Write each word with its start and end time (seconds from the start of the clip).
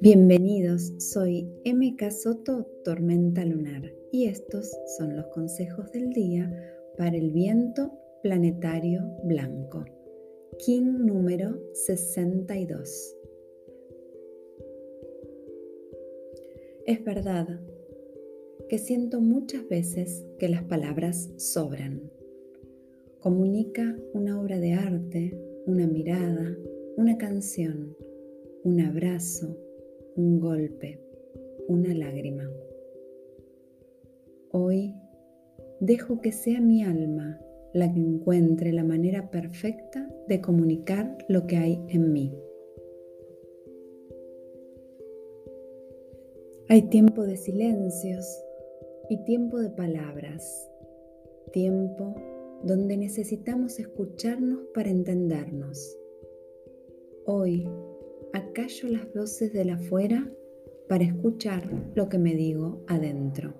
Bienvenidos, 0.00 0.92
soy 0.98 1.50
MK 1.66 2.10
Soto 2.10 2.64
Tormenta 2.84 3.44
Lunar 3.44 3.92
y 4.10 4.26
estos 4.26 4.74
son 4.96 5.16
los 5.16 5.26
consejos 5.26 5.92
del 5.92 6.10
día 6.10 6.50
para 6.96 7.16
el 7.16 7.30
viento 7.30 7.92
planetario 8.22 9.02
blanco, 9.24 9.84
King 10.64 11.04
número 11.04 11.60
62. 11.74 13.16
Es 16.86 17.04
verdad 17.04 17.60
que 18.70 18.78
siento 18.78 19.20
muchas 19.20 19.68
veces 19.68 20.24
que 20.38 20.48
las 20.48 20.62
palabras 20.62 21.28
sobran. 21.36 22.17
Comunica 23.20 23.96
una 24.14 24.40
obra 24.40 24.60
de 24.60 24.74
arte, 24.74 25.36
una 25.66 25.88
mirada, 25.88 26.56
una 26.96 27.18
canción, 27.18 27.96
un 28.62 28.80
abrazo, 28.80 29.58
un 30.14 30.38
golpe, 30.38 31.00
una 31.66 31.92
lágrima. 31.94 32.48
Hoy 34.52 34.94
dejo 35.80 36.20
que 36.20 36.30
sea 36.30 36.60
mi 36.60 36.84
alma 36.84 37.40
la 37.74 37.92
que 37.92 37.98
encuentre 37.98 38.72
la 38.72 38.84
manera 38.84 39.32
perfecta 39.32 40.08
de 40.28 40.40
comunicar 40.40 41.18
lo 41.28 41.44
que 41.48 41.56
hay 41.56 41.84
en 41.88 42.12
mí. 42.12 42.32
Hay 46.68 46.82
tiempo 46.82 47.24
de 47.24 47.36
silencios 47.36 48.44
y 49.10 49.16
tiempo 49.24 49.58
de 49.58 49.70
palabras, 49.70 50.70
tiempo 51.50 52.14
donde 52.64 52.96
necesitamos 52.96 53.78
escucharnos 53.78 54.60
para 54.74 54.90
entendernos. 54.90 55.96
Hoy 57.24 57.68
acallo 58.32 58.88
las 58.88 59.12
voces 59.14 59.52
de 59.52 59.64
la 59.64 59.74
afuera 59.74 60.30
para 60.88 61.04
escuchar 61.04 61.70
lo 61.94 62.08
que 62.08 62.18
me 62.18 62.34
digo 62.34 62.82
adentro. 62.88 63.54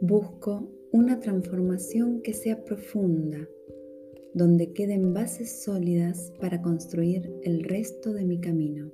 Busco 0.00 0.70
una 0.92 1.20
transformación 1.20 2.22
que 2.22 2.32
sea 2.32 2.64
profunda, 2.64 3.48
donde 4.32 4.72
queden 4.72 5.12
bases 5.12 5.62
sólidas 5.62 6.32
para 6.40 6.62
construir 6.62 7.30
el 7.42 7.64
resto 7.64 8.12
de 8.12 8.24
mi 8.24 8.40
camino. 8.40 8.92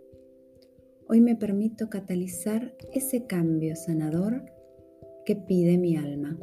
Hoy 1.07 1.21
me 1.21 1.37
permito 1.37 1.91
catalizar 1.91 2.75
ese 2.95 3.27
cambio 3.27 3.77
sanador 3.77 4.43
que 5.25 5.37
pide 5.37 5.79
mi 5.79 5.97
alma. 5.97 6.39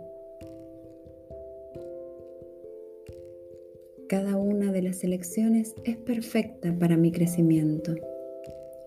Cada 4.07 4.35
una 4.35 4.71
de 4.71 4.81
las 4.81 5.03
elecciones 5.03 5.73
es 5.85 5.97
perfecta 5.97 6.77
para 6.77 6.97
mi 6.97 7.11
crecimiento, 7.11 7.95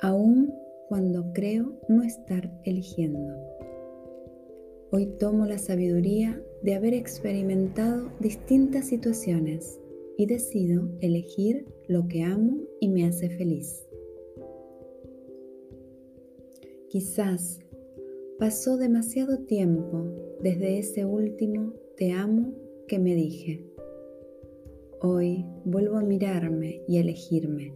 aun 0.01 0.53
cuando 0.89 1.33
creo 1.33 1.81
no 1.89 2.03
estar 2.03 2.51
eligiendo. 2.65 3.35
Hoy 4.91 5.07
tomo 5.19 5.47
la 5.47 5.59
sabiduría 5.59 6.41
de 6.63 6.75
haber 6.75 6.95
experimentado 6.95 8.13
distintas 8.21 8.87
situaciones 8.87 9.81
y 10.17 10.27
decido 10.27 10.89
elegir 11.01 11.67
lo 11.89 12.07
que 12.07 12.23
amo 12.23 12.61
y 12.81 12.89
me 12.89 13.07
hace 13.07 13.31
feliz. 13.31 13.89
Quizás 16.89 17.59
pasó 18.39 18.77
demasiado 18.77 19.39
tiempo 19.39 20.07
desde 20.41 20.79
ese 20.79 21.05
último 21.05 21.73
te 21.97 22.13
amo 22.13 22.53
que 22.89 22.99
me 22.99 23.15
dije. 23.15 23.65
Hoy 25.01 25.47
vuelvo 25.65 25.97
a 25.99 26.03
mirarme 26.03 26.83
y 26.89 26.97
a 26.97 27.01
elegirme, 27.01 27.73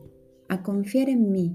a 0.48 0.62
confiar 0.62 1.08
en 1.08 1.30
mí, 1.30 1.54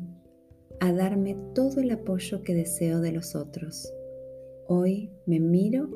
a 0.80 0.94
darme 0.94 1.36
todo 1.54 1.82
el 1.82 1.92
apoyo 1.92 2.42
que 2.42 2.54
deseo 2.54 3.02
de 3.02 3.12
los 3.12 3.36
otros. 3.36 3.92
Hoy 4.68 5.12
me 5.26 5.40
miro 5.40 5.90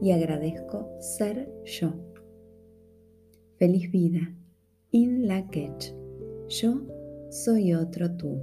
y 0.00 0.12
agradezco 0.12 0.90
ser 1.00 1.50
yo. 1.64 1.94
Feliz 3.58 3.90
vida. 3.90 4.34
In 4.90 5.28
la 5.28 5.48
Yo 6.48 6.82
soy 7.30 7.74
otro 7.74 8.10
tú. 8.16 8.40